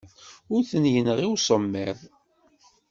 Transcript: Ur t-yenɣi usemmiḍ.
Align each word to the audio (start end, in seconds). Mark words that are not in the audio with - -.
Ur 0.53 0.61
t-yenɣi 0.69 1.27
usemmiḍ. 1.33 1.99